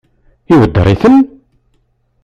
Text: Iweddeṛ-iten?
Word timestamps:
Iweddeṛ-iten? 0.53 1.17